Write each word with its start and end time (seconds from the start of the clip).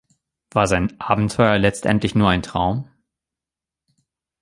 War 0.49 0.65
sein 0.65 0.99
Abenteuer 0.99 1.59
letztendlich 1.59 2.15
nur 2.15 2.27
ein 2.27 2.41
Traum? 2.41 2.89